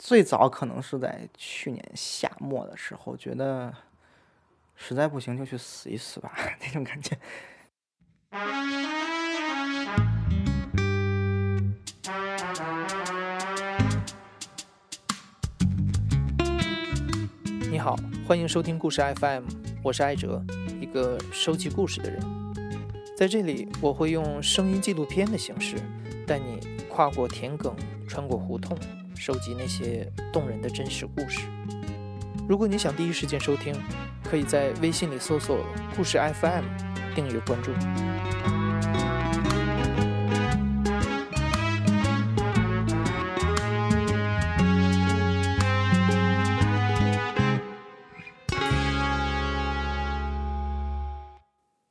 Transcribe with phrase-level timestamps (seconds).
[0.00, 3.74] 最早可能是在去年夏末的时候，觉得
[4.76, 6.32] 实在不行就去死一死吧，
[6.62, 7.18] 那种感觉。
[17.68, 19.46] 你好，欢迎收听故事 FM，
[19.82, 20.40] 我是艾哲，
[20.80, 22.22] 一个收集故事的人。
[23.16, 25.74] 在这里，我会用声音纪录片的形式，
[26.24, 27.74] 带你跨过田埂，
[28.06, 28.78] 穿过胡同。
[29.18, 31.40] 收集那些动人的真实故事。
[32.48, 33.74] 如果你想第一时间收听，
[34.24, 36.64] 可以在微信里搜索“故事 FM”，
[37.14, 37.72] 订阅关注。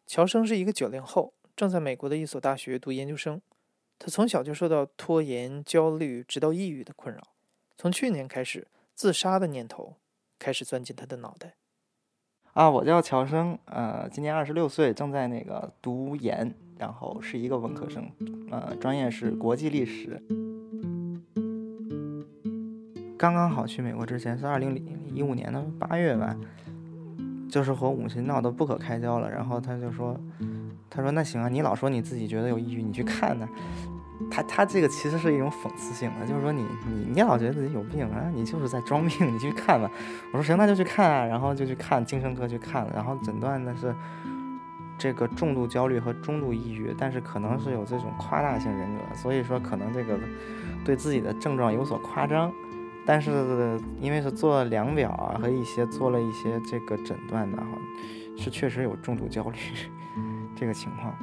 [0.07, 3.39] 乔生是一个九零后，正在美国的一所大学读研究生。
[3.99, 7.21] 他从小就受到拖延、焦虑，直到抑郁的困扰。
[7.75, 9.95] 从去年开始，自杀的念头
[10.39, 11.55] 开始钻进他的脑袋。
[12.53, 18.11] 啊，我叫乔生，呃，今年二十六岁，正在那个读研，然后是一个文科生，
[18.49, 20.21] 呃，专业是国际历史。
[23.17, 24.75] 刚刚好去美国之前是二零
[25.13, 26.35] 一五年的八月吧，
[27.49, 30.19] 就是和母亲闹得不可开交了，然后他就说。
[30.89, 33.47] 他说：“那行啊，你老说你自己觉得有抑郁，你去看呢。”
[34.31, 39.91] 他他这个其实是一种讽刺性的，就是说你你你老觉得自己有病啊，你就是在装病，你去看吧。
[40.31, 43.93] 我说行，那就去看啊，然后就去看精神科去看了，然后诊断的是
[44.97, 50.17] 这个重度焦虑和中度抑郁，但是可能是有这种夸大性人格，所以说可能这个
[50.85, 52.51] 对自己的症状有所夸张，
[53.07, 57.67] 但是因为是做了量表啊和一些做了一些这个诊断的哈，
[58.35, 59.57] 是确实有重度焦虑。
[60.53, 61.15] 这个情况，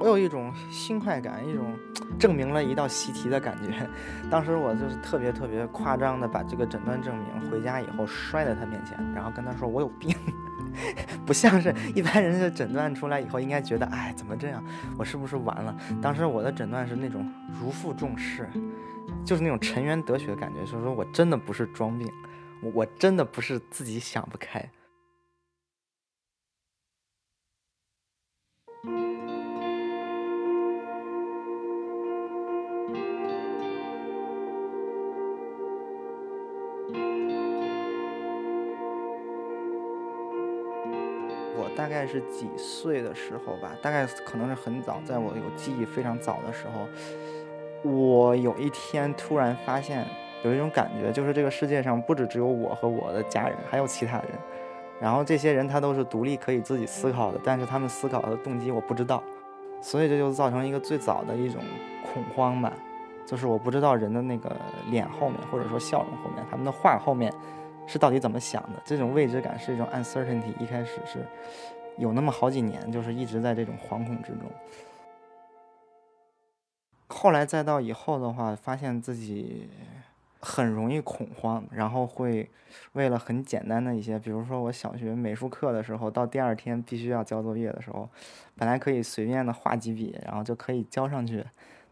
[0.00, 1.74] 我有一种新快感，一种
[2.18, 3.88] 证明了一道习题的感觉。
[4.28, 10.14] 当时我就是特别特别夸张的把这个诊断证明回家以后摔在他面前，然后跟他说我有病，
[11.26, 14.62] 不像是一般人就诊断出来以后应该觉得哎怎么这样，
[14.98, 15.76] 我是不是完了？
[16.00, 18.48] 当时我的诊断是那种如负重视，
[19.24, 22.08] 就是那种沉冤得雪的感觉，就是说我真的不是装病，
[22.74, 24.64] 我真的不是自己想不开。
[41.58, 50.06] 我大概是几岁的时候吧，大概可能是很早，在我有记忆非常早的时候，我有一天突然发现
[50.44, 54.26] 有一种感觉，就是这个世界上不止只有我和我的家人，还有其他人。
[55.00, 59.22] 然后这些人他都是独立可以自己思考的，但是他们思考的动机我不知道，
[59.80, 61.62] 所以这就造成一个最早的一种
[62.12, 62.72] 恐慌吧，
[63.26, 64.54] 就是我不知道人的那个
[64.90, 67.32] 脸后面，或者说笑容后面，他们的话后面。
[67.86, 68.82] 是到底怎么想的？
[68.84, 71.24] 这种未知感是一种 uncertainty，一开始是
[71.98, 74.42] 有那么好几年，就是一直在这种惶恐之中。
[77.08, 79.70] 后来再到以后的话，发现自己
[80.40, 82.50] 很容易恐慌，然后会
[82.92, 88.08] 为了很简单的一些，比如说我小学美术课的时候，到第二天必须要交作业的时候，
[88.56, 91.44] 本来可以随便的画几笔，然后就可以交上去，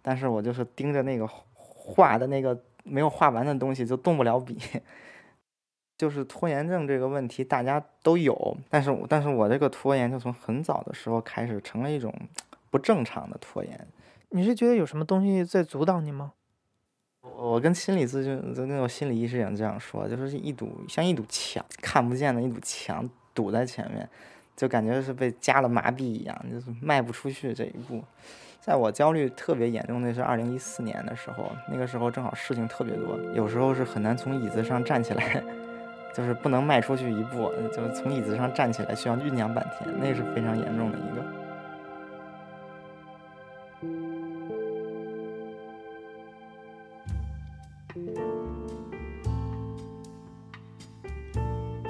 [0.02, 4.58] 但是我就是盯着那个画的那个没有画完的东西，就动不了笔。
[6.04, 12.14] 就是拖延症这个问题，大家都有，但是但是我这个拖延就从很早的时候开始成了一种
[12.68, 13.88] 不正常的拖延。
[14.28, 16.32] 你是觉得有什么东西在阻挡你吗？
[17.22, 24.06] 我跟心理咨询，跟那种心理医师也这样说，就是一堵像一堵墙，看不见的一堵墙堵在前面，
[24.54, 28.04] 就感觉是被加了麻痹一样，就是迈不出去这一步。
[28.60, 35.42] 在我焦虑特别严重的是二零一四年的时候，那个时候正好事情特别多，有时候是很难从椅子上站起来。
[36.14, 41.24] 就是不能迈出去一步，就是从椅子上站起来需要酝酿半天，那是非常严重的一个。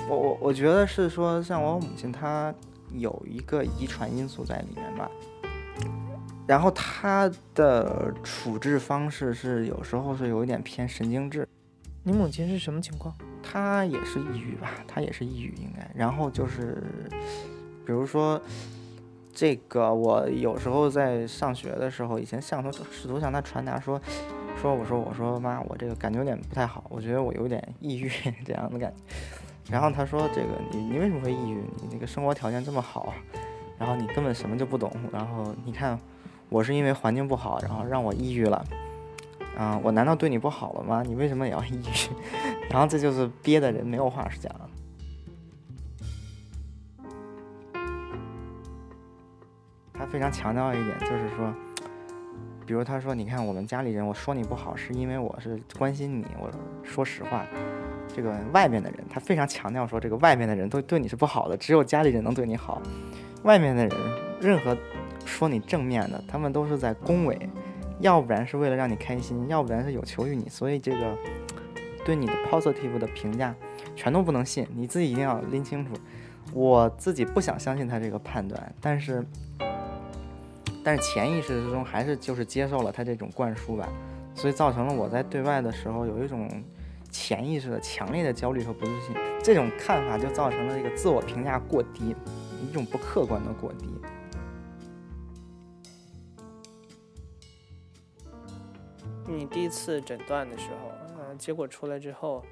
[0.09, 2.55] 我我我觉得是说，像我母亲她
[2.93, 5.11] 有一个遗传因素在里面吧，
[6.47, 11.47] 然后她的处置方式是有时候是有一点偏神经质。
[12.03, 13.15] 你母亲是什么情况？
[13.45, 15.89] 他也是抑郁吧，他也是抑郁应该。
[15.95, 16.83] 然后就是，
[17.87, 18.41] 比如说，
[19.33, 24.01] 这个我有时候在上学的时候，以前向他试图向他传达说，
[24.61, 28.11] 说我说我说妈，我这个感觉有点不太好，我觉得我有点抑郁
[28.45, 29.15] 这样的感觉。
[29.71, 31.63] 然后他说这个你你为什么会抑郁？
[31.83, 33.15] 你这个生活条件这么好，
[33.79, 34.91] 然后你根本什么就不懂。
[35.13, 35.99] 然后你看
[36.49, 38.65] 我是因为环境不好，然后让我抑郁了。
[39.57, 41.03] 啊，我难道对你不好了吗？
[41.07, 42.11] 你为什么也要抑郁？
[42.71, 44.53] 然后这就是憋的人没有话是讲。
[49.97, 51.55] 他非常强调一点，就是说，
[52.67, 56.27] 比如他说：“你看我们家里人，我说你不好，是因为我是关心你。
[56.41, 56.51] 我
[56.83, 57.47] 说实话，
[58.09, 62.83] 这个外面的人，他非常强调说，这个外面的人都对你是不好的，只有家里人能对你好。
[63.45, 63.97] 外面的人，
[64.41, 64.77] 任何
[65.25, 67.39] 说你正面的，他们都是在恭维。”
[68.01, 71.17] 要不然是为了让你开心，要不然是有求于你，所以这个
[72.05, 73.55] 对你的 positive 的评价
[73.95, 75.93] 全都不能信，你自己一定要拎清楚。
[76.53, 79.25] 我自己不想相信他这个判断，但是
[80.85, 83.89] 但是潜意识之中还是就是接受了他这种灌输吧，
[84.35, 86.49] 所以造成了我在对外的时候有一种
[87.11, 92.15] 潜意识的强烈的焦虑和不自信，这种看法就造成了这个自我评价过低，
[92.63, 93.89] 一种不客观的过低。
[99.27, 102.45] 你第一次诊断的时候，嗯，结果出来之后，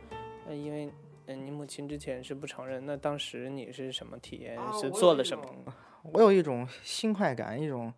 [0.47, 0.91] 呃，因为，
[1.27, 4.59] 嗯，你母亲之前是不承认，那当时你是什么体验？
[4.73, 5.45] 是做了什么？
[6.03, 7.93] 我有一种新快感，一种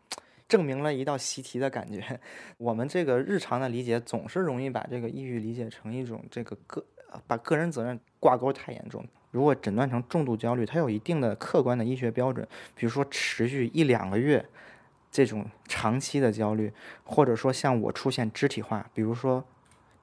[0.48, 2.20] 证明了一道习题的感觉。
[2.58, 6.84] 我们这个日常的理解总是容易把这个抑郁理解成一种这个个，
[7.28, 9.06] 把个人责任挂钩太严重。
[9.30, 14.44] 如果诊断成重度焦虑，它有一定的客观的医学标准，比如说持续一两个月。
[15.14, 16.72] 这种长期的焦虑，
[17.04, 19.44] 或者说像我出现肢体化，比如说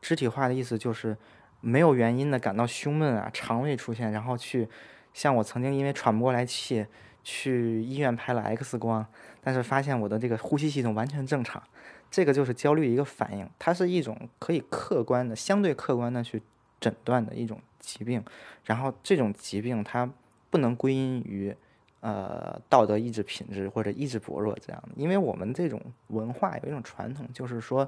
[0.01, 1.17] 肢体化的意思就是
[1.59, 4.69] 没有原因的感到胸闷啊，肠胃出现，然后去
[5.13, 6.85] 像我曾经因为喘不过来气
[7.25, 9.05] 去医院拍了 X 光，
[9.41, 11.61] 但是发现我的这个呼吸系统完全正常，
[12.09, 16.41] 这个就是焦虑一个反应，它是一种可以客观的、相对客观的去
[16.79, 18.23] 诊断的一种疾病，
[18.63, 20.09] 然后这种疾病它
[20.49, 21.53] 不能归因于。
[22.01, 27.87] 呃，道德意志品质或者意志薄弱这样的，因为我们这种文化有一种传统，就是说，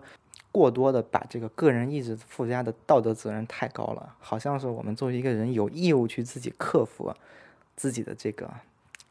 [0.52, 7.12] 过多的把这个个人意志附加的道德责任太高了，好像是我们作为一个人有义务去自己克服
[7.76, 8.48] 自己的这个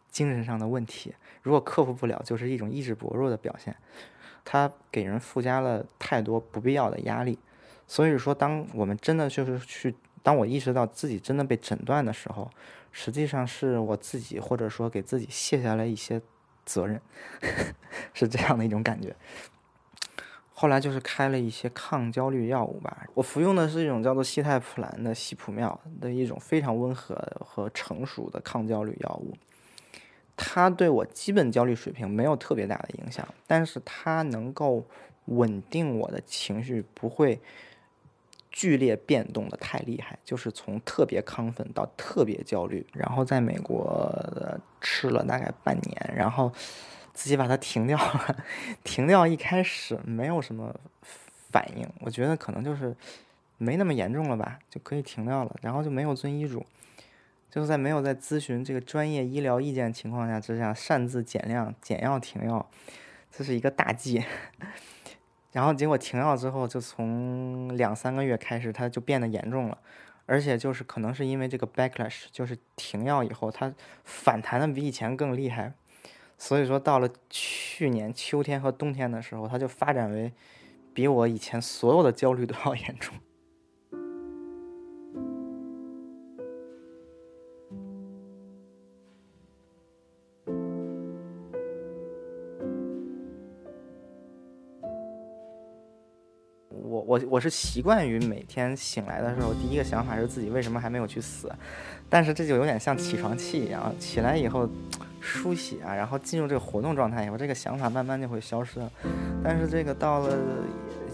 [0.08, 1.12] 精神上的问题，
[1.42, 3.74] 如果克服不了，就是一种意志薄弱的表现，
[4.44, 7.36] 它给人附加了太多不必要的压力，
[7.88, 12.48] 所以说，当我们真的就是去，当我意识到自己真的被诊断的时候。
[12.92, 16.20] 实际上是我自己，或者说给自己卸下来一些
[16.64, 17.00] 责任，
[18.14, 19.16] 是这样的一种感觉。
[20.52, 29.34] 后来就是开了一些抗焦虑药物吧，我服用的是一种叫做西泰普兰的西普妙的一种非常温和和成熟的抗焦虑药物。
[30.36, 34.84] 它对我基本焦虑水平没有特别大的影响，但是它能够
[35.24, 37.40] 稳定我的情绪，不会。
[38.52, 44.14] 剧烈变动的太厉害，就是从特别亢奋到特别焦虑，然后在美国
[44.80, 46.52] 吃了大概半年，然后
[47.14, 48.44] 自己把它停掉了。
[48.84, 50.74] 停掉一开始没有什么
[51.50, 52.94] 反应，我觉得可能就是
[53.56, 55.56] 没那么严重了吧，就可以停掉了。
[55.62, 56.64] 然后就没有遵医嘱，
[57.50, 62.68] 就是在没有在咨询这个专业医疗意见情况下之下，擅自减量、减药、停药，
[63.30, 64.22] 这是一个大忌。
[65.52, 69.78] 然后结果停药之后，就从两三个月开始，它就变得严重了，
[70.26, 73.72] 而且就是可能是因为这个 backlash，就是停药以后，它
[74.02, 75.74] 反弹的比以前更厉害，
[76.38, 80.32] 所以说到了去年秋天和冬天的时候，它就发展为
[80.94, 83.14] 比我以前所有的焦虑都要严重。
[97.06, 101.50] 我我是习惯于每天醒来的时候，第一个想法是自己为什么还没有去死，
[102.08, 104.68] 但是这就有点像起床气一样，起来以后
[105.20, 108.80] 梳洗啊，然后进入这个活动状态以后，这个想法慢慢就会消失。
[109.42, 110.36] 但是这个到了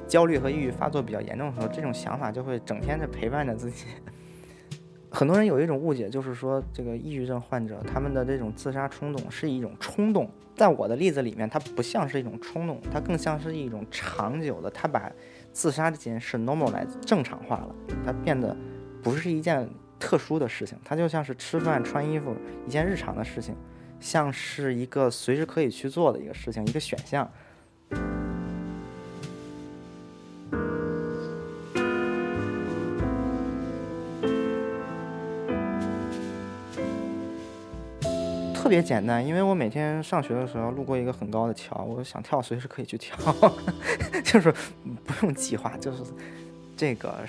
[0.07, 3.85] 焦虑和抑郁发作比较严重的时候，这种想法就会整天的陪伴着自己。
[5.11, 15.11] 很多人有一种误解，就是说这个抑郁症患者他们的这种自杀冲动是一种冲动，在我的例子里面，它不像是一种冲动，它更像是一种长久的，他把。
[15.53, 17.75] 自杀这件事 normalize 正常化了，
[18.05, 18.57] 它变得
[19.03, 22.37] 不是一件特殊的事情，它就像是吃饭、穿衣服
[22.67, 23.57] 一件日常的事情，
[23.99, 27.29] 像是一个随时可以去做的一个事情，一个选项。
[38.55, 43.17] 特别简单，因为我每天上学的时候路过一个很高的桥，我想跳，随时可以去跳，
[44.31, 44.53] 就是
[45.07, 46.03] 不用计划，就是
[46.77, 47.21] 这个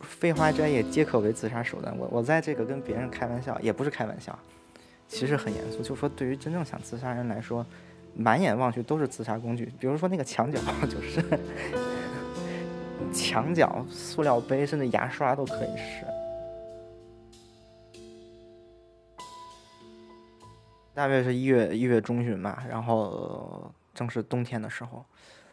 [0.00, 1.92] 飞花摘叶皆可为自杀手段。
[1.98, 4.38] 我我在这个跟别人开玩笑，也不是开玩笑，
[5.08, 7.66] 其实很严肃，就是说对于真正想自杀人来说，
[8.14, 11.20] 满眼望去都是自杀工具，比如说那个墙角 就是
[13.12, 16.06] 墙角、塑料杯，甚至牙刷都可以是。
[20.94, 25.04] 大约是一月一月中旬吧，然后正是冬天的时候，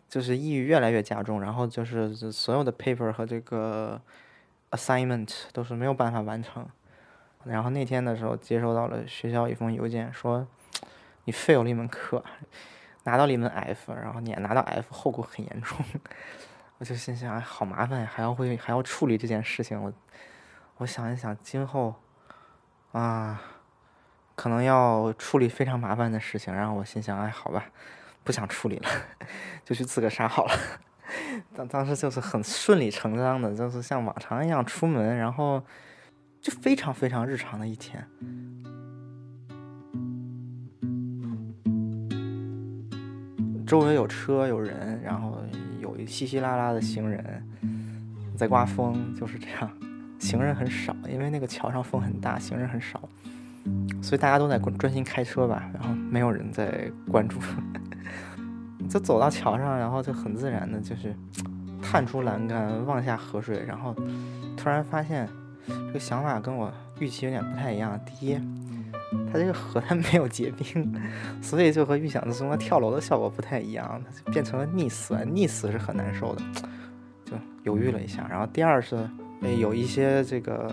[0.07, 4.01] 就是抑郁越来越加重，然后就是所有的 paper 和这个
[4.71, 6.67] assignment 都是没有办法完成。
[7.43, 10.47] 然后那天的时候，接收到了学校一封邮件，说
[11.25, 12.23] 你 fail 了一门课，
[13.03, 15.77] 拿到了一门 F，然后你拿到 F 后果很严重。
[16.79, 19.81] 我就心想，哎好麻烦呀，还要会还要处理这件事情。
[19.81, 19.93] 我
[20.77, 21.95] 我想一想，今后
[22.91, 23.41] 啊。
[24.37, 27.67] 可能要处理非常麻烦的事情，然后我心想，哎，好吧，
[28.25, 28.89] 不想处理了，
[29.63, 30.53] 就去自个杀好了。
[31.55, 35.63] 当当时就是很顺理成章的，就是像往常一样出门，然后
[36.41, 38.05] 就非常非常日常的一天。
[43.65, 45.37] 周围有车有人，然后
[45.79, 47.43] 有一稀稀拉拉的行人，
[48.35, 49.71] 在刮风，就是这样，
[50.19, 53.07] 行人很少，因为那个桥上风很大，行人很少。
[54.03, 57.39] 所以大家都在专心开车吧，然后没有人在关注，
[58.95, 61.13] 就走到桥上，然后就很自然的，就是
[61.81, 63.93] 探出栏杆望下河水，然后
[64.55, 65.27] 突然发现
[65.67, 67.99] 这个想法跟我预期有点不太一样。
[68.05, 68.39] 第一，
[69.29, 70.95] 它这个河它没有结冰，
[71.41, 76.41] 所以就和预想中的跳楼的效果不太一样，它就变成了溺死，溺死是很难受的，
[77.25, 77.33] 就
[77.63, 78.25] 犹豫了一下。
[78.29, 78.97] 然后第二是，
[79.59, 80.71] 有一些这个。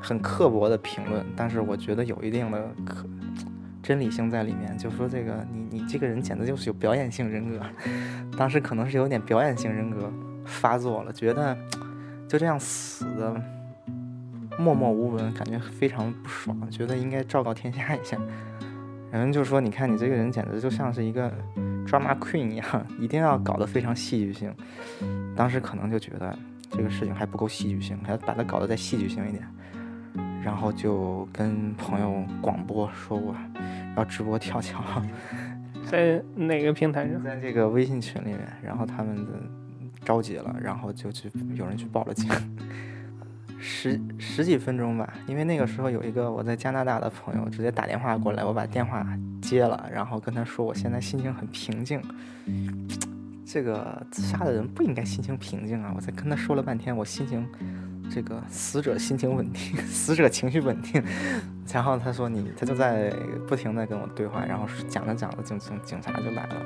[0.00, 3.04] 很刻薄的评论，但是我觉得有一定的可
[3.88, 4.76] 真理性在里面。
[4.76, 7.58] 就说这个，你你这个人简直就是有表演性人格。
[8.36, 10.12] 当时可能是有点表演性人格
[10.44, 11.56] 发作了，觉得
[12.28, 13.34] 就这样死的
[14.58, 18.18] 默默无闻，感觉非常不爽，觉得应该昭告天下一下。
[19.10, 21.32] 然后就说，你看你这个人简直就像是一个
[21.86, 24.54] drama queen 一样，一定要搞得非常戏剧性。
[25.34, 29.42] 当时可能就觉得这个事情还不够戏剧性，还要把它搞得再戏剧性一点。
[30.44, 33.34] 然后就跟朋友广播说过
[33.98, 34.82] 要直播跳桥，
[35.90, 37.22] 在哪个平台上？
[37.22, 38.40] 在这个微信群里面。
[38.62, 39.32] 然后他们的
[40.04, 42.30] 着急了，然后就去有人去报了警。
[43.60, 49.04] 十十几分钟吧，因为那个时候有一个我在加拿大的朋友直接打电话过来，我把电话
[49.42, 52.00] 接了，然后跟他说我现在心情很平静。
[53.44, 55.92] 这个自杀的人不应该心情平静啊！
[55.96, 57.44] 我在跟他说了半天，我心情。
[58.10, 61.02] 这个死者心情稳定， 死者情绪稳定，
[61.72, 63.12] 然后他说你，他就在
[63.46, 66.56] 不停的跟我对话，然后讲着讲着，警警警察就来了，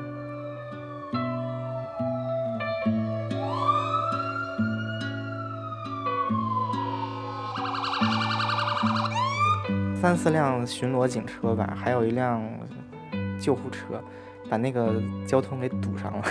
[10.01, 12.43] 三四辆巡逻警车吧，还有一辆
[13.41, 14.03] 救护车，
[14.49, 16.25] 把那个交通给堵上了。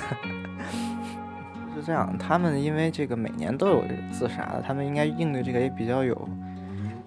[1.85, 6.29] 这样，他们因为这个每年都有这个自杀的，他们应该应对这个也比较有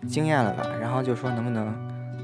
[0.09, 0.67] 经验了吧？
[0.81, 1.73] 然后就说能不能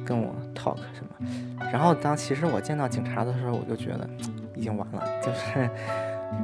[0.04, 1.26] 跟我 talk 什么？
[1.72, 4.08] 然后当其实我见到警察的时候，我就觉得
[4.54, 5.70] 已经完了，就是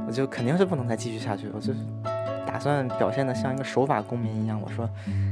[0.07, 1.73] 我就肯定是不能再继续下去，我就
[2.47, 4.89] 打算表现的像一个守法公民一样，我说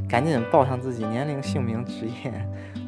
[0.08, 2.32] 赶紧报上自己年龄、姓名、职业，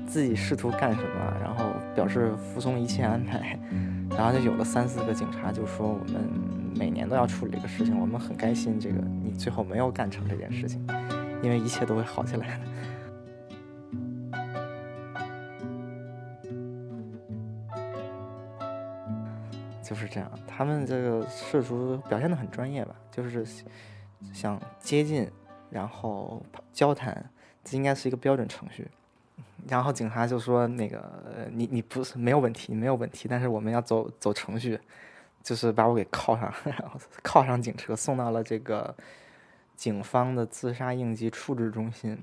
[0.07, 1.65] 自己试图干什么，然后
[1.95, 3.59] 表示服从一切安排，
[4.17, 6.66] 然后就有了三四个警察就说我们。
[6.77, 8.79] 每年都要处理这个事情，我们很开心。
[8.79, 10.87] 这个你最后没有干成这件事情，
[11.43, 12.65] 因为一切都会好起来的。
[19.83, 23.47] 就是这样，他们这个试图表现的很专业吧，就是
[24.33, 25.27] 想接近，
[25.71, 26.43] 然后
[26.73, 27.31] 交谈，
[27.65, 28.87] 这应该是一个标准程序。
[29.67, 34.79] 然后警察就说：“那个，你你不是没有问题，没有问题，但是我们要走走程序。”
[35.47, 38.93] 就是把我给铐上， 然后铐上警车，送到了这个
[39.77, 42.19] 警方的自杀应急处置中心。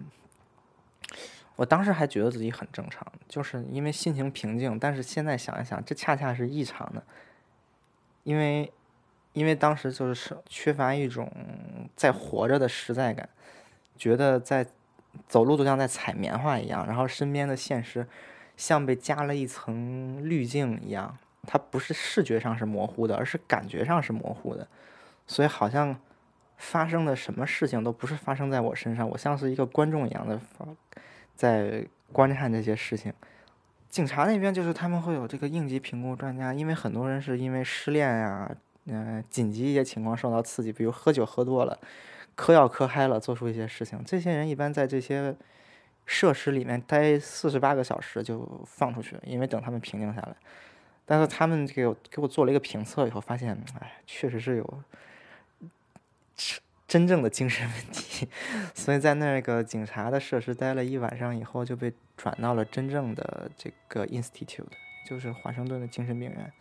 [1.55, 4.77] 我当时还觉得自己很正常，就是因为心情平静。
[4.77, 7.01] 但是现在想一想，这恰恰是异常的，
[8.23, 8.69] 因为
[9.31, 11.31] 因为当时就是缺乏一种
[11.95, 13.29] 在活着的实在感，
[13.95, 14.67] 觉得在
[15.29, 18.05] 走路都像在踩棉花一样，然后身边的现实
[18.57, 21.17] 像被加了一层滤镜一样。
[21.45, 24.67] 它不是视觉上是模糊的，而是感觉上是模糊的，
[25.27, 25.95] 所以好像
[26.57, 30.39] 发生的什么事情都不是发生在我身上，我像是一个观众一样的
[31.35, 33.13] 在观看这些事情。
[33.89, 38.49] 警察那边就是他们会有这个应急评估专家，因为很多人是因为失恋呀，
[38.85, 41.77] 嗯，紧急一些情况受到刺激，比如喝酒喝多了、
[42.35, 45.35] 嗑药嗑嗨了，做出一些事情，这些人一般在这些
[46.05, 50.35] 设施里面待四十八个小时就放出去，因为等他们平静下来。
[51.05, 54.83] 但是他们给我给我做了一个评测以后，发现，哎，确实是有
[56.87, 58.27] 真正的精神问题，
[58.75, 64.65] 所以在那个警察的设施待了一晚上以后，就被转到了真正的这个 institute，
[65.07, 66.53] 就是华盛顿的精神病院。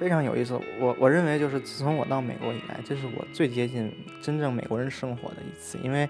[0.00, 3.92] 非常有意思，我我认为就是自从我到美国以来，这是我最接近
[4.22, 5.78] 真正美国人生活的一次。
[5.84, 6.08] 因为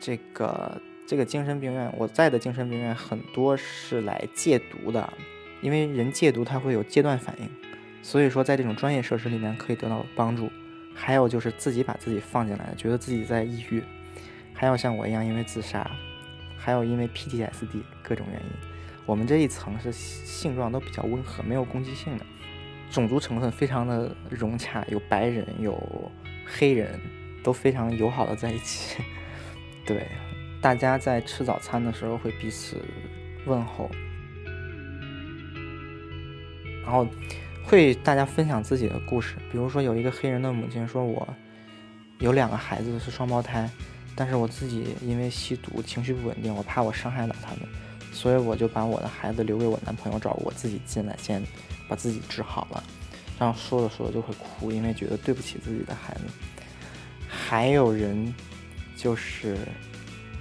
[0.00, 5.12] 这个这个精神病院，我在的精神病院很多是来戒毒的，
[5.60, 7.48] 因为人戒毒他会有戒断反应，
[8.02, 10.50] 所以说在这种专业设施里面可以得到帮助。
[10.92, 13.80] 还有就是自己把自己放进来，觉得自己在抑郁，
[14.52, 15.88] 还有像我一样因为自杀，
[16.56, 18.48] 还有因为 PTSD 各种原因。
[19.06, 22.26] 我们这一层是性状都比较温和，没有攻击性的。
[22.94, 25.76] 种族成分非常的融洽，有白人，有
[26.46, 27.00] 黑人，
[27.42, 29.02] 都非常友好的在一起。
[29.84, 30.06] 对，
[30.62, 32.80] 大家在吃早餐的时候会彼此
[33.46, 33.90] 问候，
[36.84, 37.04] 然后
[37.64, 39.34] 会大家分享自己的故事。
[39.50, 41.28] 比如说，有一个黑人的母亲说：“我
[42.20, 43.68] 有两个孩子是双胞胎，
[44.14, 47.68] 但是我自己因为吸毒，情绪不稳定，我怕我伤害到他们，
[48.12, 51.42] 所以我就把我的孩子留给我男朋友照顾，我自己进来先。”
[51.88, 52.82] 把自己治好了，
[53.38, 56.22] 然后说着说着就会哭，因为觉得对不起自己的孩子。
[57.28, 58.32] 还有人
[58.96, 59.58] 就是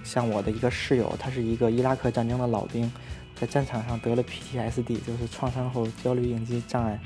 [0.04, 2.92] 像我的一个室友，他是一个伊拉克战争的老兵，
[3.36, 7.00] 在战场上得了 PTSD，就是创伤后焦虑应激障碍。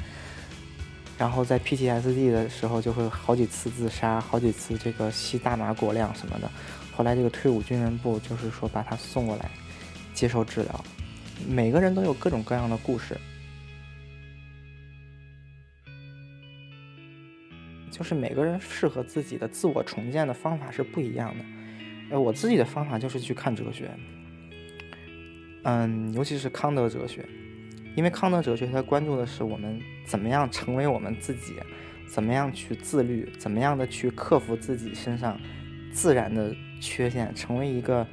[1.17, 6.51] 然后在 PTSD 的时候就会好几次自杀，好几次这个吸大麻过量什么的。
[6.95, 9.49] 后来这个退伍军人部就是说把他送过来
[10.13, 10.85] 接受治疗。
[11.47, 13.17] 每个人都有各种各样的故事。
[17.97, 21.43] 就是每个人适合自己的自我重建的方法是不一样的。
[22.11, 23.89] 呃，我自己的方法就是去看哲学，
[25.63, 27.25] 嗯，尤其是康德哲学，
[27.95, 31.55] 因为康德哲学它关注的是我们怎么样成为我们自己，
[32.07, 35.37] 怎么样去自律，怎么样的去克服自己身上
[35.91, 38.07] 自然的缺陷，成为一个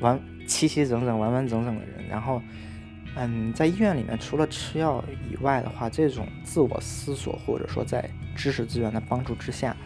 [0.00, 2.06] 完齐齐整整、完完整整的人。
[2.08, 2.42] 然后，
[3.14, 9.76] 嗯，在医院里面，除了吃药以外的话，这种自我思索或者说在知识资源的帮助之下，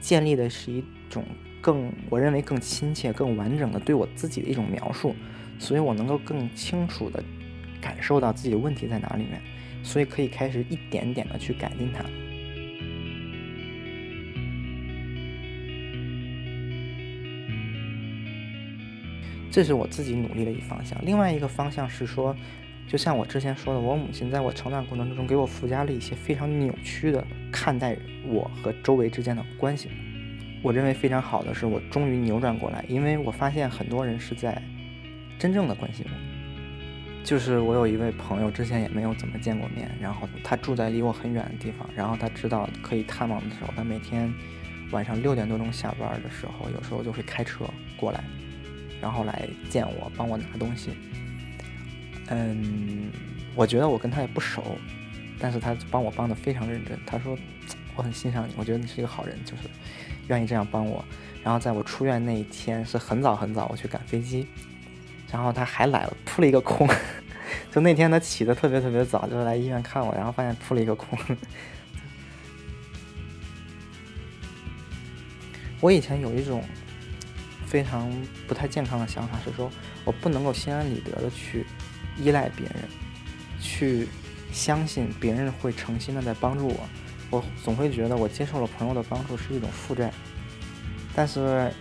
[0.00, 1.24] 建立的是一种
[1.62, 5.14] 更我认为更亲切、更完整的对我自己的一种描述，
[5.56, 7.22] 所以我能够更清楚的
[7.80, 9.40] 感受到自己的问题在哪里面，
[9.84, 12.04] 所以可以开始一点点的去改进它。
[19.48, 20.98] 这是我自己努力的一方向。
[21.06, 22.36] 另外一个方向是说。
[22.86, 29.88] 就像我之前说的，我母亲在我成长过程之中给我附加了一些非常扭曲的看待我和周围之间的关系。
[30.62, 34.62] 我认为非常好的是，我终于扭转过来，因为我发现很多人是在
[35.38, 36.34] 真正的关心我。
[37.24, 44.32] 就是我有一位朋友，之前也没有怎么见过面，然后他住在离我很远的地方，然后他知道可以探望的时候，他每天
[44.90, 47.64] 晚上六点多钟下班的时候，有时候就会开车
[47.96, 48.22] 过来，
[49.00, 50.90] 然后来见我，帮我拿东西。
[52.36, 53.12] 嗯，
[53.54, 54.76] 我觉得我跟他也不熟，
[55.38, 56.98] 但是他帮我帮的非常认真。
[57.06, 57.38] 他说
[57.94, 59.62] 我很欣赏你，我觉得你是一个好人，就是
[60.26, 61.04] 愿意这样帮我。
[61.44, 64.48] 然后在我出院那一天是很早很早，我去赶飞机，
[65.30, 66.88] 然后他还来了，扑了一个空。
[67.70, 71.16] 就那天他起的特别特别早，就来医院看我，然后发现扑了一个空。
[75.80, 76.64] 我以前有一种
[77.66, 78.10] 非常
[78.48, 79.70] 不太健康的想法，是说
[80.04, 81.64] 我不能够心安理得的去。
[82.18, 82.76] 依赖别人，
[83.60, 84.08] 去
[84.52, 86.88] 相信别人会诚心的在帮助我，
[87.30, 90.12] 我总会觉得我接受了朋友的帮助是一种负债。
[91.14, 91.72] 但是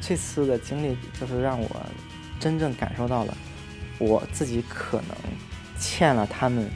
[0.00, 1.86] 这次的经历就是让我
[2.40, 3.36] 真正感受到了
[3.98, 5.16] 我自己可能
[5.78, 6.68] 欠了他们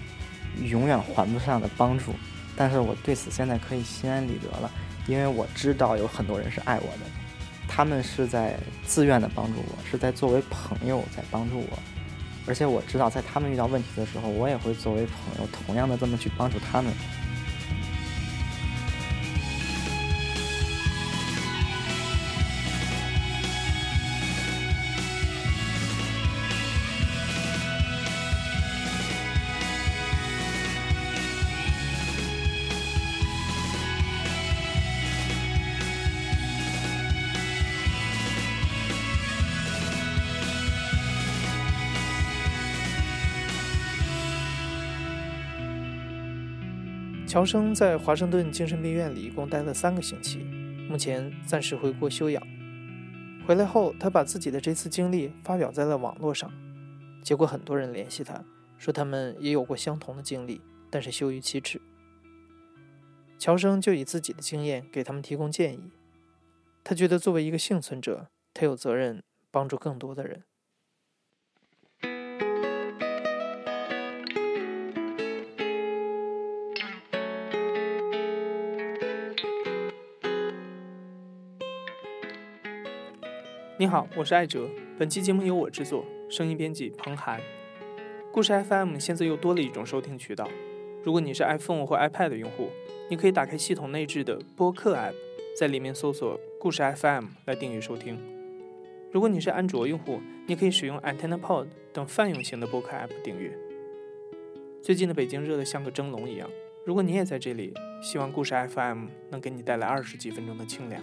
[0.63, 2.15] 永远还不上的帮助。
[2.57, 4.71] 但是我对此现在可以心安理得了，
[5.07, 7.07] 因为我知道有很多人是爱我的，
[7.69, 11.79] 他们是在自愿的帮助我，是在作为朋友在帮助我。
[12.49, 16.91] 而且我知道，在他们遇到问题的时候，我也会作为朋友，同样的这么去帮助他们。
[47.39, 50.39] 乔生在华盛顿精神病院里一共待了三个星期，
[50.91, 52.43] 目前暂时回国休养。
[53.47, 56.53] 回来后，他把自己的这次经历发表在了网络上，
[57.23, 58.45] 结果很多人联系他，
[58.77, 61.81] 说他们也有过相同的经历，但是羞于启齿。
[63.39, 65.93] 乔生就以自己的经验给他们提供建议。
[66.83, 69.23] 他觉得作为一个幸存者，他有责任
[69.53, 70.43] 帮助更多的人。
[83.81, 84.69] 你好，我是艾哲。
[84.99, 87.41] 本期节目由我制作，声音编辑彭涵。
[88.33, 90.49] 故事 FM 现在又多了一种收听渠道。
[91.05, 92.71] 如果你是 iPhone 或 iPad 的用户，
[93.09, 95.15] 你可以打开系统内置的播客 App，
[95.57, 98.19] 在里面搜索“故事 FM” 来订阅收听。
[99.13, 103.57] 如果你是安卓用户，你可以使用 AntennaPod 等泛用型的播客 App 订阅。
[104.83, 106.51] 最近的北京热得像个蒸笼一样，
[106.85, 111.01] 如果你也在这里，希望故事 FM 能给你带来二十几分钟的清凉。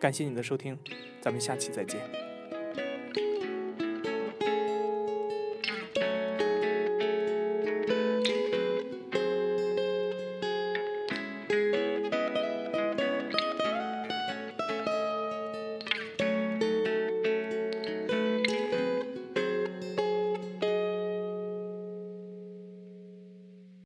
[0.00, 0.78] 感谢你的收听，
[1.20, 2.29] 咱们下期再见。